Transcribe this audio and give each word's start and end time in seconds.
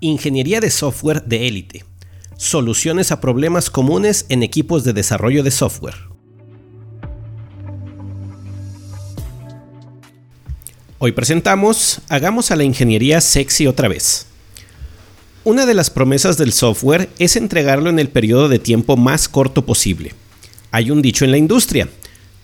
Ingeniería 0.00 0.60
de 0.60 0.70
software 0.70 1.24
de 1.24 1.48
élite. 1.48 1.84
Soluciones 2.36 3.12
a 3.12 3.20
problemas 3.20 3.70
comunes 3.70 4.26
en 4.28 4.42
equipos 4.42 4.84
de 4.84 4.92
desarrollo 4.92 5.42
de 5.42 5.50
software. 5.50 5.96
Hoy 10.98 11.12
presentamos 11.12 12.00
Hagamos 12.08 12.50
a 12.50 12.56
la 12.56 12.64
ingeniería 12.64 13.20
sexy 13.20 13.66
otra 13.66 13.88
vez. 13.88 14.26
Una 15.44 15.64
de 15.64 15.74
las 15.74 15.90
promesas 15.90 16.38
del 16.38 16.52
software 16.52 17.08
es 17.18 17.36
entregarlo 17.36 17.88
en 17.88 17.98
el 17.98 18.08
periodo 18.08 18.48
de 18.48 18.58
tiempo 18.58 18.96
más 18.96 19.28
corto 19.28 19.64
posible. 19.64 20.14
Hay 20.72 20.90
un 20.90 21.02
dicho 21.02 21.24
en 21.24 21.30
la 21.30 21.38
industria. 21.38 21.88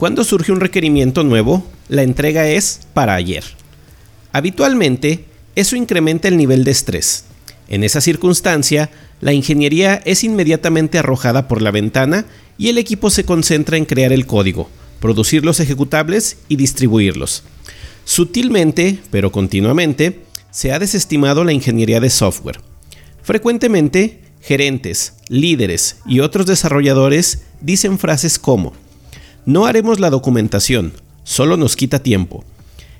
Cuando 0.03 0.25
surge 0.25 0.51
un 0.51 0.59
requerimiento 0.59 1.23
nuevo, 1.23 1.65
la 1.89 2.03
entrega 2.03 2.49
es 2.49 2.81
para 2.93 3.15
ayer. 3.15 3.45
Habitualmente, 4.33 5.27
eso 5.55 5.77
incrementa 5.77 6.27
el 6.27 6.37
nivel 6.37 6.65
de 6.65 6.73
estrés. 6.73 7.27
En 7.69 7.85
esa 7.85 8.01
circunstancia, 8.01 8.91
la 9.21 9.33
ingeniería 9.33 10.03
es 10.05 10.25
inmediatamente 10.25 10.99
arrojada 10.99 11.47
por 11.47 11.63
la 11.63 11.71
ventana 11.71 12.25
y 12.59 12.69
el 12.69 12.79
equipo 12.79 13.11
se 13.11 13.23
concentra 13.23 13.77
en 13.77 13.85
crear 13.85 14.13
el 14.13 14.27
código, 14.27 14.69
producir 14.99 15.45
los 15.45 15.61
ejecutables 15.61 16.39
y 16.49 16.57
distribuirlos. 16.57 17.45
Sutilmente, 18.05 18.99
pero 19.13 19.31
continuamente, 19.31 20.25
se 20.51 20.73
ha 20.73 20.81
desestimado 20.81 21.45
la 21.45 21.53
ingeniería 21.53 22.01
de 22.01 22.11
software. 22.11 22.59
Frecuentemente, 23.23 24.19
gerentes, 24.41 25.13
líderes 25.29 25.99
y 26.07 26.19
otros 26.19 26.47
desarrolladores 26.47 27.45
dicen 27.61 28.01
frases 28.01 28.41
como, 28.41 28.73
no 29.45 29.67
haremos 29.67 29.99
la 29.99 30.11
documentación, 30.11 30.93
solo 31.25 31.57
nos 31.57 31.77
quita 31.77 31.99
tiempo. 31.99 32.45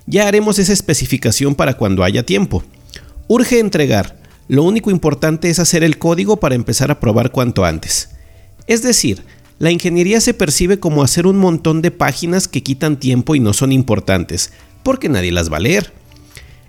Ya 0.07 0.27
haremos 0.27 0.59
esa 0.59 0.73
especificación 0.73 1.55
para 1.55 1.75
cuando 1.75 2.03
haya 2.03 2.25
tiempo. 2.25 2.65
Urge 3.29 3.61
entregar, 3.61 4.21
lo 4.49 4.65
único 4.65 4.91
importante 4.91 5.49
es 5.49 5.59
hacer 5.59 5.85
el 5.85 5.99
código 5.99 6.39
para 6.39 6.55
empezar 6.55 6.91
a 6.91 6.99
probar 6.99 7.31
cuanto 7.31 7.65
antes. 7.65 8.11
Es 8.67 8.83
decir, 8.83 9.23
la 9.59 9.71
ingeniería 9.71 10.21
se 10.21 10.35
percibe 10.35 10.81
como 10.81 11.05
hacer 11.05 11.27
un 11.27 11.39
montón 11.39 11.83
de 11.83 11.93
páginas 11.93 12.49
que 12.49 12.63
quitan 12.63 12.99
tiempo 12.99 13.37
y 13.37 13.41
no 13.41 13.53
son 13.53 13.71
importantes, 13.71 14.53
porque 14.83 15.09
nadie 15.09 15.31
las 15.31 15.53
va 15.53 15.59
a 15.59 15.61
leer. 15.61 15.93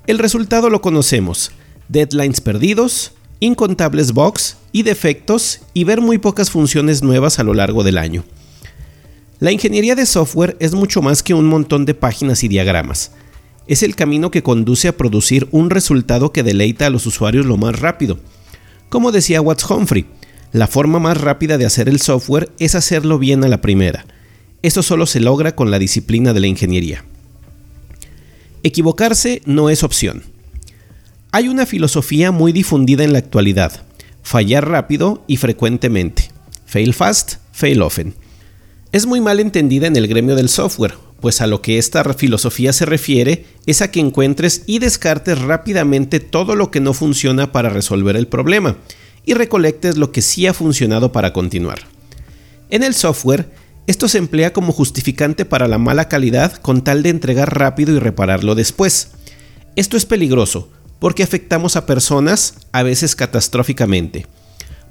El 0.06 0.20
resultado 0.20 0.70
lo 0.70 0.82
conocemos, 0.82 1.52
deadlines 1.90 2.42
perdidos, 2.42 3.14
incontables 3.40 4.12
bugs 4.12 4.58
y 4.72 4.84
defectos 4.84 5.62
y 5.74 5.84
ver 5.86 6.02
muy 6.02 6.20
pocas 6.20 6.52
funciones 6.52 7.02
nuevas 7.02 7.40
a 7.40 7.44
lo 7.44 7.54
largo 7.54 7.84
del 7.84 7.98
año. 7.98 8.24
La 9.44 9.52
ingeniería 9.52 9.94
de 9.94 10.06
software 10.06 10.56
es 10.62 10.74
mucho 10.74 11.02
más 11.02 11.22
que 11.22 11.34
un 11.34 11.48
montón 11.48 11.84
de 11.84 11.94
páginas 11.94 12.46
y 12.46 12.48
diagramas. 12.48 13.12
Es 13.68 13.84
el 13.84 13.94
camino 13.94 14.32
que 14.32 14.42
conduce 14.42 14.88
a 14.88 14.96
producir 14.96 15.50
un 15.52 15.70
resultado 15.70 16.32
que 16.32 16.44
deleita 16.44 16.86
a 16.86 16.90
los 16.90 17.06
usuarios 17.06 17.46
lo 17.46 17.58
más 17.58 17.78
rápido. 17.78 18.20
Como 18.88 19.12
decía 19.12 19.42
Watts 19.42 19.70
Humphrey, 19.70 20.06
la 20.54 20.68
forma 20.68 21.00
más 21.00 21.20
rápida 21.20 21.58
de 21.58 21.66
hacer 21.66 21.90
el 21.90 22.00
software 22.00 22.52
es 22.58 22.74
hacerlo 22.74 23.20
bien 23.20 23.44
a 23.44 23.50
la 23.50 23.60
primera. 23.60 24.06
Eso 24.62 24.82
solo 24.82 25.06
se 25.06 25.20
logra 25.20 25.58
con 25.58 25.72
la 25.72 25.78
disciplina 25.78 26.32
de 26.32 26.40
la 26.40 26.48
ingeniería. 26.48 27.04
Equivocarse 28.64 29.42
no 29.46 29.70
es 29.70 29.84
opción. 29.84 30.24
Hay 31.34 31.50
una 31.50 31.66
filosofía 31.66 32.32
muy 32.32 32.54
difundida 32.54 33.04
en 33.04 33.12
la 33.12 33.20
actualidad, 33.20 33.84
fallar 34.22 34.70
rápido 34.70 35.22
y 35.28 35.36
frecuentemente. 35.36 36.32
Fail 36.66 36.94
fast, 36.94 37.40
fail 37.52 37.82
often 37.82 38.23
es 38.94 39.08
muy 39.08 39.22
mal 39.22 39.40
entendida 39.40 39.88
en 39.88 39.96
el 39.96 40.08
gremio 40.08 40.36
del 40.36 40.50
software, 40.50 40.94
pues 41.20 41.42
a 41.42 41.48
lo 41.48 41.64
que 41.64 41.80
esta 41.80 42.04
filosofía 42.14 42.72
se 42.74 42.86
refiere 42.86 43.48
es 43.66 43.82
a 43.82 43.90
que 43.90 44.00
encuentres 44.00 44.62
y 44.68 44.78
descartes 44.78 45.42
rápidamente 45.42 46.20
todo 46.20 46.56
lo 46.56 46.70
que 46.70 46.80
no 46.80 46.94
funciona 46.94 47.52
para 47.52 47.70
resolver 47.70 48.16
el 48.16 48.28
problema 48.28 48.78
y 49.26 49.34
recolectes 49.34 49.98
lo 49.98 50.12
que 50.12 50.22
sí 50.22 50.46
ha 50.46 50.54
funcionado 50.54 51.12
para 51.12 51.34
continuar. 51.34 51.80
En 52.70 52.84
el 52.84 52.94
software, 52.94 53.50
esto 53.88 54.08
se 54.08 54.20
emplea 54.20 54.54
como 54.54 54.72
justificante 54.72 55.44
para 55.44 55.68
la 55.68 55.80
mala 55.80 56.08
calidad 56.08 56.54
con 56.58 56.84
tal 56.84 57.02
de 57.02 57.10
entregar 57.10 57.58
rápido 57.58 57.96
y 57.96 58.00
repararlo 58.00 58.54
después. 58.54 59.10
Esto 59.76 59.98
es 59.98 60.06
peligroso 60.06 60.70
porque 61.00 61.24
afectamos 61.24 61.76
a 61.78 61.88
personas 61.88 62.60
a 62.72 62.84
veces 62.84 63.16
catastróficamente. 63.16 64.28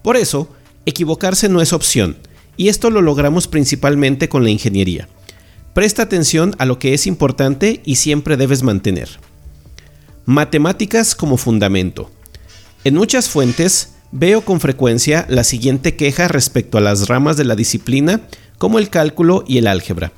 Por 0.02 0.16
eso, 0.16 0.48
equivocarse 0.86 1.48
no 1.48 1.62
es 1.62 1.72
opción, 1.72 2.16
y 2.56 2.68
esto 2.68 2.90
lo 2.90 3.02
logramos 3.02 3.48
principalmente 3.48 4.28
con 4.28 4.44
la 4.44 4.50
ingeniería. 4.50 5.08
Presta 5.74 6.02
atención 6.02 6.54
a 6.58 6.66
lo 6.66 6.78
que 6.78 6.94
es 6.94 7.06
importante 7.06 7.80
y 7.84 7.96
siempre 7.96 8.36
debes 8.36 8.62
mantener. 8.62 9.08
Matemáticas 10.26 11.14
como 11.14 11.36
fundamento. 11.36 12.10
En 12.84 12.94
muchas 12.94 13.28
fuentes 13.28 13.94
veo 14.12 14.42
con 14.42 14.60
frecuencia 14.60 15.26
la 15.28 15.44
siguiente 15.44 15.96
queja 15.96 16.28
respecto 16.28 16.78
a 16.78 16.82
las 16.82 17.08
ramas 17.08 17.36
de 17.36 17.44
la 17.44 17.56
disciplina 17.56 18.20
como 18.58 18.78
el 18.78 18.90
cálculo 18.90 19.44
y 19.46 19.58
el 19.58 19.66
álgebra. 19.66 20.12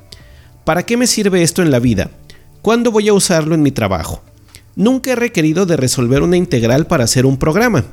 ¿Para 0.65 0.83
qué 0.83 0.97
me 0.97 1.07
sirve 1.07 1.41
esto 1.41 1.61
en 1.61 1.71
la 1.71 1.79
vida? 1.79 2.11
¿Cuándo 2.61 2.91
voy 2.91 3.07
a 3.07 3.13
usarlo 3.13 3.55
en 3.55 3.61
mi 3.61 3.71
trabajo? 3.71 4.23
Nunca 4.75 5.11
he 5.11 5.15
requerido 5.15 5.65
de 5.65 5.77
resolver 5.77 6.21
una 6.21 6.35
integral 6.37 6.85
para 6.87 7.05
hacer 7.05 7.25
un 7.25 7.37
programa. 7.37 7.85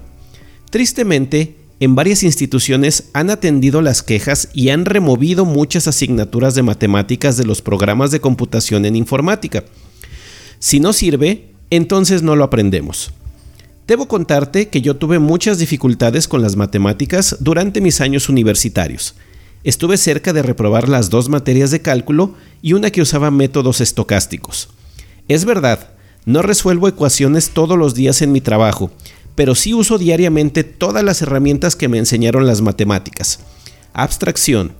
Tristemente, 0.70 1.56
en 1.84 1.96
varias 1.96 2.22
instituciones 2.22 3.10
han 3.12 3.28
atendido 3.28 3.82
las 3.82 4.04
quejas 4.04 4.48
y 4.54 4.68
han 4.68 4.84
removido 4.84 5.44
muchas 5.44 5.88
asignaturas 5.88 6.54
de 6.54 6.62
matemáticas 6.62 7.36
de 7.36 7.44
los 7.44 7.60
programas 7.60 8.12
de 8.12 8.20
computación 8.20 8.84
en 8.84 8.94
informática. 8.94 9.64
Si 10.60 10.78
no 10.78 10.92
sirve, 10.92 11.50
entonces 11.70 12.22
no 12.22 12.36
lo 12.36 12.44
aprendemos. 12.44 13.10
Debo 13.88 14.06
contarte 14.06 14.68
que 14.68 14.80
yo 14.80 14.94
tuve 14.94 15.18
muchas 15.18 15.58
dificultades 15.58 16.28
con 16.28 16.40
las 16.40 16.54
matemáticas 16.54 17.38
durante 17.40 17.80
mis 17.80 18.00
años 18.00 18.28
universitarios. 18.28 19.16
Estuve 19.64 19.96
cerca 19.96 20.32
de 20.32 20.42
reprobar 20.42 20.88
las 20.88 21.10
dos 21.10 21.28
materias 21.28 21.72
de 21.72 21.82
cálculo 21.82 22.36
y 22.62 22.74
una 22.74 22.92
que 22.92 23.02
usaba 23.02 23.32
métodos 23.32 23.80
estocásticos. 23.80 24.68
Es 25.26 25.44
verdad, 25.44 25.90
no 26.26 26.42
resuelvo 26.42 26.86
ecuaciones 26.86 27.50
todos 27.50 27.76
los 27.76 27.96
días 27.96 28.22
en 28.22 28.30
mi 28.30 28.40
trabajo, 28.40 28.92
pero 29.34 29.54
sí 29.54 29.74
uso 29.74 29.98
diariamente 29.98 30.64
todas 30.64 31.02
las 31.04 31.22
herramientas 31.22 31.76
que 31.76 31.88
me 31.88 31.98
enseñaron 31.98 32.46
las 32.46 32.60
matemáticas. 32.60 33.40
Abstracción, 33.92 34.72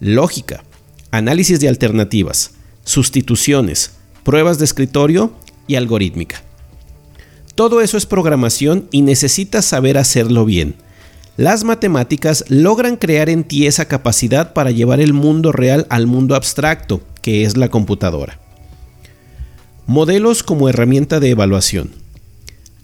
lógica, 0.00 0.64
análisis 1.10 1.60
de 1.60 1.68
alternativas, 1.68 2.52
sustituciones, 2.84 3.92
pruebas 4.22 4.58
de 4.58 4.64
escritorio 4.64 5.32
y 5.66 5.76
algorítmica. 5.76 6.42
Todo 7.54 7.80
eso 7.80 7.96
es 7.96 8.06
programación 8.06 8.86
y 8.90 9.02
necesitas 9.02 9.64
saber 9.64 9.96
hacerlo 9.98 10.44
bien. 10.44 10.76
Las 11.36 11.64
matemáticas 11.64 12.44
logran 12.48 12.96
crear 12.96 13.28
en 13.28 13.44
ti 13.44 13.66
esa 13.66 13.86
capacidad 13.88 14.52
para 14.52 14.70
llevar 14.70 15.00
el 15.00 15.12
mundo 15.12 15.52
real 15.52 15.86
al 15.90 16.06
mundo 16.06 16.34
abstracto, 16.34 17.02
que 17.22 17.44
es 17.44 17.56
la 17.56 17.68
computadora. 17.68 18.38
Modelos 19.86 20.42
como 20.42 20.68
herramienta 20.68 21.20
de 21.20 21.30
evaluación. 21.30 21.92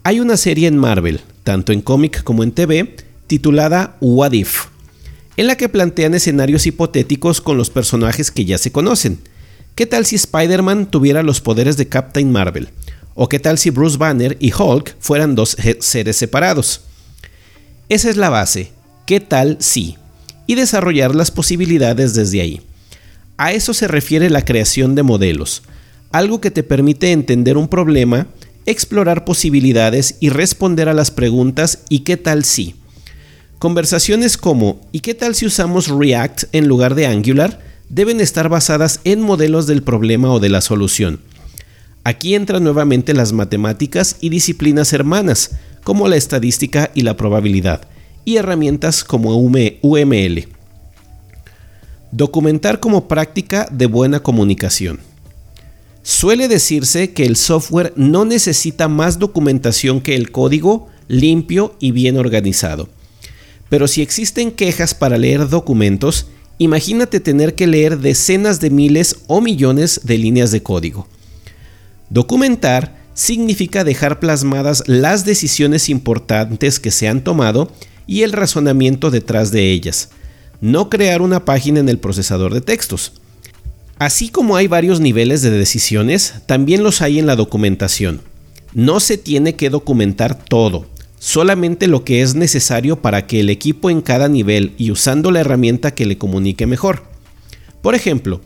Hay 0.05 0.19
una 0.19 0.37
serie 0.37 0.67
en 0.67 0.79
Marvel, 0.79 1.21
tanto 1.45 1.73
en 1.73 1.81
cómic 1.81 2.25
como 2.25 2.43
en 2.43 2.51
TV, 2.51 2.97
titulada 3.29 3.97
What 4.01 4.33
If, 4.33 4.65
en 5.37 5.47
la 5.47 5.57
que 5.57 5.69
plantean 5.69 6.15
escenarios 6.15 6.67
hipotéticos 6.67 7.41
con 7.41 7.57
los 7.57 7.71
personajes 7.71 8.33
que 8.33 8.45
ya 8.45 8.59
se 8.59 8.73
conocen. 8.73 9.21
¿Qué 9.77 9.87
tal 9.87 10.05
si 10.05 10.17
Spider-Man 10.17 10.91
tuviera 10.91 11.23
los 11.23 11.41
poderes 11.41 11.77
de 11.77 11.87
Captain 11.87 12.33
Marvel? 12.33 12.71
¿O 13.15 13.29
qué 13.29 13.39
tal 13.39 13.59
si 13.59 13.71
Bruce 13.71 13.97
Banner 13.97 14.37
y 14.41 14.53
Hulk 14.53 14.97
fueran 14.99 15.37
dos 15.37 15.57
seres 15.79 16.17
separados? 16.17 16.81
Esa 17.89 18.11
es 18.11 18.17
la 18.17 18.29
base. 18.29 18.73
¿Qué 19.07 19.21
tal 19.21 19.57
si? 19.61 19.99
Y 20.49 20.57
desarrollar 20.57 21.15
las 21.15 21.31
posibilidades 21.31 22.15
desde 22.15 22.41
ahí. 22.41 22.61
A 23.37 23.53
eso 23.53 23.73
se 23.73 23.87
refiere 23.87 24.31
la 24.31 24.45
creación 24.45 24.97
de 24.97 25.05
modelos, 25.05 25.63
algo 26.11 26.41
que 26.41 26.51
te 26.51 26.65
permite 26.65 27.13
entender 27.13 27.57
un 27.57 27.69
problema 27.69 28.27
explorar 28.67 29.25
posibilidades 29.25 30.17
y 30.21 30.29
responder 30.29 30.89
a 30.89 30.95
las 30.95 31.11
preguntas 31.11 31.81
¿y 31.89 32.01
qué 32.01 32.17
tal 32.17 32.45
si? 32.45 32.75
Conversaciones 33.59 34.37
como 34.37 34.81
¿y 34.93 35.01
qué 35.01 35.15
tal 35.15 35.35
si 35.35 35.47
usamos 35.47 35.89
React 35.89 36.45
en 36.53 36.69
lugar 36.69 36.95
de 36.95 37.07
Angular? 37.07 37.73
deben 37.93 38.23
estar 38.23 38.49
basadas 38.49 39.01
en 39.05 39.21
modelos 39.21 39.67
del 39.67 39.83
problema 39.83 40.33
o 40.33 40.41
de 40.41 40.49
la 40.49 40.63
solución. 40.63 41.21
Aquí 42.05 42.35
entran 42.35 42.65
nuevamente 42.65 43.13
las 43.13 43.33
matemáticas 43.33 44.17
y 44.21 44.31
disciplinas 44.31 44.95
hermanas, 44.95 45.51
como 45.85 46.09
la 46.09 46.17
estadística 46.17 46.91
y 46.95 47.03
la 47.03 47.19
probabilidad, 47.19 47.83
y 48.25 48.37
herramientas 48.37 49.05
como 49.05 49.37
UML. 49.37 50.49
Documentar 52.11 52.81
como 52.81 53.09
práctica 53.09 53.69
de 53.71 53.87
buena 53.87 54.21
comunicación. 54.21 55.01
Suele 56.03 56.49
decirse 56.49 57.13
que 57.13 57.25
el 57.25 57.37
software 57.37 57.93
no 57.97 58.25
necesita 58.25 58.89
más 58.89 59.19
documentación 59.19 60.01
que 60.01 60.17
el 60.17 60.33
código 60.33 60.89
limpio 61.09 61.77
y 61.79 61.93
bien 61.93 62.17
organizado. 62.17 62.89
Pero 63.69 63.87
si 63.87 64.03
existen 64.03 64.51
quejas 64.51 64.95
para 64.95 65.17
leer 65.17 65.49
documentos, 65.49 66.27
imagínate 66.59 67.21
tener 67.21 67.55
que 67.55 67.67
leer 67.67 67.99
decenas 67.99 68.61
de 68.61 68.71
miles 68.71 69.17
o 69.29 69.41
millones 69.41 70.01
de 70.05 70.19
líneas 70.19 70.51
de 70.51 70.63
código. 70.63 71.07
Documentar 72.11 73.01
significa 73.15 73.85
dejar 73.85 74.21
plasmadas 74.21 74.83
las 74.87 75.25
decisiones 75.25 75.89
importantes 75.89 76.81
que 76.81 76.91
se 76.91 77.09
han 77.09 77.23
tomado 77.23 77.71
y 78.07 78.23
el 78.23 78.33
razonamiento 78.33 79.11
detrás 79.11 79.53
de 79.53 79.71
ellas, 79.71 80.11
no 80.61 80.91
crear 80.91 81.23
una 81.23 81.45
página 81.45 81.81
en 81.81 81.89
el 81.89 81.99
procesador 81.99 82.53
de 82.53 82.61
textos. 82.61 83.13
Así 84.03 84.31
como 84.31 84.57
hay 84.57 84.67
varios 84.67 84.99
niveles 84.99 85.43
de 85.43 85.51
decisiones, 85.53 86.35
también 86.47 86.83
los 86.83 87.03
hay 87.03 87.21
en 87.21 87.27
la 87.29 87.37
documentación. 87.37 88.21
No 88.75 88.99
se 88.99 89.17
tiene 89.17 89.55
que 89.55 89.71
documentar 89.71 90.45
todo, 90.45 90.87
solamente 91.21 91.87
lo 91.87 92.03
que 92.03 92.21
es 92.21 92.35
necesario 92.35 93.01
para 93.01 93.29
que 93.29 93.39
el 93.39 93.49
equipo 93.49 93.91
en 93.91 94.01
cada 94.01 94.27
nivel 94.27 94.73
y 94.77 94.91
usando 94.91 95.31
la 95.31 95.39
herramienta 95.39 95.95
que 95.95 96.05
le 96.05 96.19
comunique 96.19 96.67
mejor. 96.67 97.05
Por 97.81 97.95
ejemplo, 97.95 98.41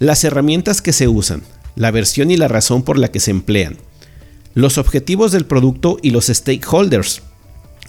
las 0.00 0.24
herramientas 0.24 0.82
que 0.82 0.92
se 0.92 1.06
usan, 1.06 1.44
la 1.76 1.92
versión 1.92 2.32
y 2.32 2.36
la 2.36 2.48
razón 2.48 2.82
por 2.82 2.98
la 2.98 3.12
que 3.12 3.20
se 3.20 3.30
emplean, 3.30 3.76
los 4.54 4.78
objetivos 4.78 5.30
del 5.30 5.46
producto 5.46 5.98
y 6.02 6.10
los 6.10 6.26
stakeholders, 6.26 7.22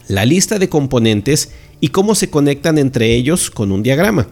la 0.08 0.26
lista 0.26 0.60
de 0.60 0.70
componentes 0.70 1.54
y 1.82 1.88
cómo 1.88 2.14
se 2.14 2.30
conectan 2.30 2.78
entre 2.78 3.16
ellos 3.16 3.50
con 3.50 3.72
un 3.72 3.82
diagrama, 3.82 4.28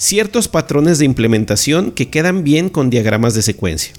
ciertos 0.00 0.48
patrones 0.48 0.98
de 0.98 1.04
implementación 1.04 1.90
que 1.90 2.08
quedan 2.08 2.42
bien 2.42 2.70
con 2.70 2.88
diagramas 2.88 3.34
de 3.34 3.42
secuencia, 3.42 3.92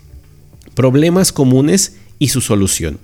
problemas 0.74 1.31
comunes 1.31 1.98
y 2.18 2.30
su 2.30 2.42
solución. 2.42 2.98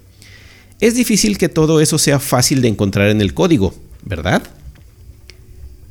Es 0.80 0.96
difícil 0.96 1.38
que 1.38 1.48
todo 1.48 1.80
eso 1.80 2.00
sea 2.00 2.18
fácil 2.18 2.60
de 2.64 2.70
encontrar 2.70 3.10
en 3.10 3.22
el 3.22 3.36
código, 3.36 3.76
¿verdad? 4.02 4.42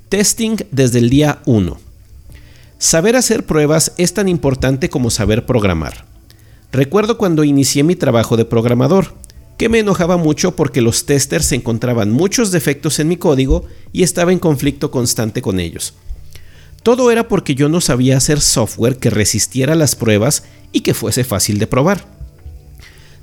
Testing 0.08 0.56
desde 0.72 0.98
el 0.98 1.08
día 1.08 1.42
1. 1.46 1.78
Saber 2.78 3.14
hacer 3.14 3.46
pruebas 3.46 3.92
es 3.98 4.12
tan 4.12 4.28
importante 4.28 4.90
como 4.90 5.10
saber 5.10 5.46
programar. 5.46 6.06
Recuerdo 6.72 7.18
cuando 7.18 7.44
inicié 7.44 7.84
mi 7.84 7.94
trabajo 7.94 8.36
de 8.36 8.46
programador, 8.46 9.14
que 9.58 9.68
me 9.68 9.78
enojaba 9.78 10.16
mucho 10.16 10.56
porque 10.56 10.80
los 10.80 11.06
testers 11.06 11.52
encontraban 11.52 12.10
muchos 12.10 12.50
defectos 12.50 12.98
en 12.98 13.06
mi 13.06 13.16
código 13.16 13.64
y 13.92 14.02
estaba 14.02 14.32
en 14.32 14.40
conflicto 14.40 14.90
constante 14.90 15.40
con 15.40 15.60
ellos. 15.60 15.94
Todo 16.86 17.10
era 17.10 17.26
porque 17.26 17.56
yo 17.56 17.68
no 17.68 17.80
sabía 17.80 18.16
hacer 18.16 18.40
software 18.40 18.98
que 18.98 19.10
resistiera 19.10 19.74
las 19.74 19.96
pruebas 19.96 20.44
y 20.70 20.82
que 20.82 20.94
fuese 20.94 21.24
fácil 21.24 21.58
de 21.58 21.66
probar. 21.66 22.06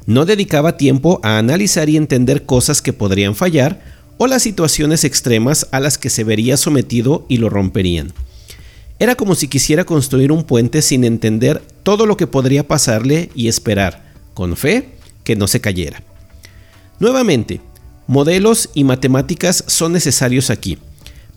No 0.05 0.25
dedicaba 0.25 0.75
tiempo 0.75 1.21
a 1.23 1.37
analizar 1.37 1.87
y 1.87 1.95
entender 1.95 2.45
cosas 2.45 2.81
que 2.81 2.91
podrían 2.91 3.35
fallar 3.35 3.81
o 4.17 4.27
las 4.27 4.43
situaciones 4.43 5.05
extremas 5.05 5.69
a 5.71 5.79
las 5.79 5.97
que 5.97 6.09
se 6.09 6.25
vería 6.25 6.57
sometido 6.57 7.25
y 7.29 7.37
lo 7.37 7.49
romperían. 7.49 8.11
Era 8.99 9.15
como 9.15 9.33
si 9.33 9.47
quisiera 9.47 9.85
construir 9.85 10.33
un 10.33 10.43
puente 10.43 10.81
sin 10.81 11.05
entender 11.05 11.63
todo 11.83 12.05
lo 12.05 12.17
que 12.17 12.27
podría 12.27 12.67
pasarle 12.67 13.29
y 13.33 13.47
esperar, 13.47 14.11
con 14.33 14.57
fe, 14.57 14.89
que 15.23 15.37
no 15.37 15.47
se 15.47 15.61
cayera. 15.61 16.03
Nuevamente, 16.99 17.61
modelos 18.07 18.71
y 18.73 18.83
matemáticas 18.83 19.63
son 19.67 19.93
necesarios 19.93 20.49
aquí, 20.49 20.79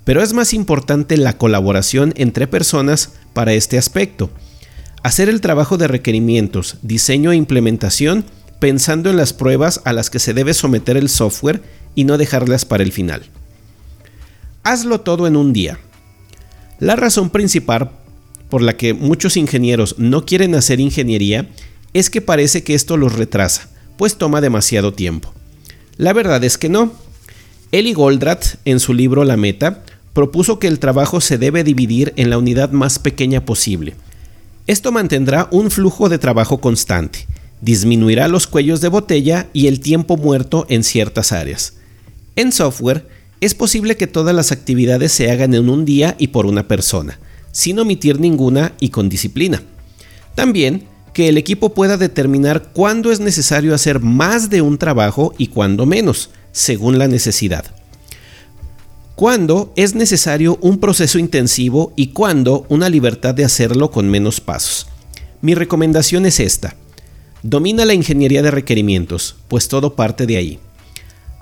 pero 0.07 0.23
es 0.23 0.35
más 0.35 0.55
importante 0.55 1.17
la 1.17 1.37
colaboración 1.37 2.15
entre 2.17 2.47
personas 2.47 3.15
para 3.33 3.55
este 3.55 3.77
aspecto. 3.77 4.31
Hacer 5.03 5.29
el 5.29 5.41
trabajo 5.41 5.79
de 5.79 5.89
requerimientos, 5.89 6.77
diseño 6.83 7.33
e 7.33 7.37
implementación 7.37 8.25
pensando 8.61 9.11
en 9.11 9.17
las 9.17 9.33
pruebas 9.33 9.81
a 9.85 9.93
las 9.93 10.09
que 10.09 10.21
se 10.21 10.33
debe 10.33 10.55
someter 10.55 10.97
el 10.97 11.09
software 11.09 11.61
y 11.97 12.05
no 12.05 12.19
dejarlas 12.19 12.65
para 12.65 12.85
el 12.85 12.93
final. 12.93 13.25
Hazlo 14.63 15.01
todo 15.01 15.27
en 15.27 15.35
un 15.35 15.53
día. 15.53 15.81
La 16.79 16.95
razón 16.95 17.31
principal 17.31 17.91
por 18.49 18.63
la 18.63 18.77
que 18.77 18.95
muchos 18.95 19.37
ingenieros 19.37 19.99
no 19.99 20.25
quieren 20.25 20.55
hacer 20.55 20.79
ingeniería 20.79 21.49
es 21.95 22.11
que 22.11 22.21
parece 22.21 22.63
que 22.63 22.75
esto 22.75 22.97
los 22.97 23.15
retrasa, 23.15 23.71
pues 23.99 24.17
toma 24.19 24.41
demasiado 24.41 24.93
tiempo. 24.93 25.35
La 25.97 26.13
verdad 26.13 26.45
es 26.45 26.59
que 26.59 26.69
no. 26.69 26.93
Eli 27.73 27.93
Goldratt, 27.93 28.45
en 28.65 28.79
su 28.79 28.95
libro 28.95 29.25
La 29.25 29.37
Meta, 29.37 29.83
propuso 30.17 30.59
que 30.59 30.67
el 30.67 30.79
trabajo 30.79 31.21
se 31.21 31.37
debe 31.37 31.63
dividir 31.63 32.15
en 32.17 32.31
la 32.31 32.39
unidad 32.39 32.71
más 32.71 32.99
pequeña 32.99 33.45
posible. 33.45 33.97
Esto 34.67 34.91
mantendrá 34.91 35.47
un 35.51 35.71
flujo 35.71 36.09
de 36.09 36.17
trabajo 36.17 36.59
constante, 36.59 37.27
disminuirá 37.61 38.27
los 38.27 38.47
cuellos 38.47 38.81
de 38.81 38.89
botella 38.89 39.51
y 39.53 39.67
el 39.67 39.79
tiempo 39.81 40.17
muerto 40.17 40.65
en 40.71 40.85
ciertas 40.85 41.33
áreas. 41.33 41.75
En 42.35 42.51
software, 42.51 43.07
es 43.43 43.53
posible 43.53 43.99
que 43.99 44.07
todas 44.07 44.35
las 44.35 44.53
actividades 44.53 45.13
se 45.13 45.31
hagan 45.31 45.53
en 45.53 45.69
un 45.69 45.85
día 45.85 46.17
y 46.19 46.29
por 46.29 46.47
una 46.47 46.67
persona, 46.67 47.19
sin 47.53 47.79
omitir 47.79 48.19
ninguna 48.19 48.73
y 48.81 48.89
con 48.89 49.11
disciplina. 49.11 49.63
También 50.35 50.85
que 51.13 51.29
el 51.29 51.37
equipo 51.37 51.75
pueda 51.75 51.99
determinar 51.99 52.71
cuándo 52.73 53.13
es 53.13 53.21
necesario 53.21 53.75
hacer 53.75 54.01
más 54.01 54.49
de 54.49 54.63
un 54.63 54.79
trabajo 54.79 55.35
y 55.37 55.49
cuándo 55.49 55.85
menos, 55.85 56.31
según 56.53 56.99
la 56.99 57.07
necesidad. 57.07 57.76
Cuándo 59.17 59.73
es 59.77 59.95
necesario 59.95 60.59
un 60.61 60.79
proceso 60.79 61.19
intensivo 61.19 61.95
y 61.97 62.09
cuándo 62.09 62.67
una 62.69 62.91
libertad 62.91 63.35
de 63.35 63.47
hacerlo 63.47 63.91
con 63.91 64.11
menos 64.11 64.43
pasos. 64.43 64.89
Mi 65.41 65.55
recomendación 65.55 66.27
es 66.27 66.39
esta. 66.39 66.77
Domina 67.43 67.87
la 67.87 67.95
ingeniería 67.95 68.43
de 68.43 68.51
requerimientos, 68.51 69.37
pues 69.49 69.69
todo 69.69 69.95
parte 69.95 70.27
de 70.27 70.37
ahí. 70.37 70.59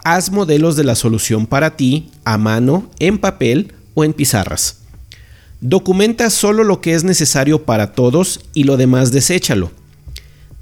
Haz 0.05 0.31
modelos 0.31 0.77
de 0.77 0.85
la 0.85 0.95
solución 0.95 1.49
para 1.49 1.77
ti 1.77 2.11
a 2.25 2.39
mano, 2.39 2.89
en 3.01 3.19
papel 3.19 3.73
o 3.95 4.05
en 4.05 4.13
pizarras. 4.13 4.79
Documenta 5.61 6.31
solo 6.31 6.63
lo 6.63 6.81
que 6.81 6.95
es 6.95 7.03
necesario 7.03 7.65
para 7.65 7.91
todos 7.91 8.43
y 8.53 8.65
lo 8.65 8.77
demás 8.77 9.11
deséchalo. 9.11 9.73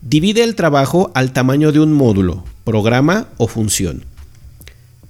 Divide 0.01 0.45
el 0.45 0.55
trabajo 0.55 1.11
al 1.15 1.35
tamaño 1.35 1.73
de 1.73 1.81
un 1.81 1.93
módulo, 1.93 2.43
programa 2.65 3.29
o 3.37 3.49
función. 3.49 4.07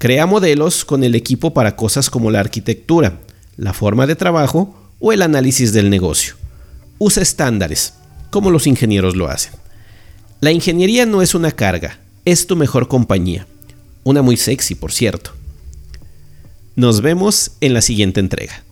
Crea 0.03 0.27
modelos 0.27 0.85
con 0.85 1.05
el 1.05 1.15
equipo 1.15 1.55
para 1.55 1.77
cosas 1.77 2.11
como 2.11 2.33
la 2.33 2.41
arquitectura, 2.41 3.21
la 3.57 3.73
forma 3.73 4.05
de 4.05 4.17
trabajo 4.17 4.91
o 4.99 5.13
el 5.13 5.23
análisis 5.23 5.73
del 5.73 5.91
negocio. 5.91 6.35
Usa 6.99 7.23
estándares, 7.23 7.95
como 8.31 8.51
los 8.51 8.67
ingenieros 8.67 9.15
lo 9.15 9.29
hacen. 9.29 9.53
La 10.41 10.51
ingeniería 10.51 11.07
no 11.07 11.23
es 11.23 11.37
una 11.37 11.53
carga, 11.53 12.01
es 12.25 12.49
tu 12.49 12.57
mejor 12.57 12.89
compañía. 12.89 13.47
Una 14.03 14.23
muy 14.23 14.37
sexy, 14.37 14.75
por 14.75 14.91
cierto. 14.91 15.31
Nos 16.75 17.01
vemos 17.01 17.53
en 17.61 17.73
la 17.73 17.81
siguiente 17.81 18.19
entrega. 18.19 18.65